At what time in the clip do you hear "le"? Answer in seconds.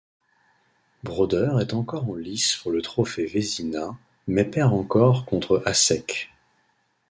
2.71-2.81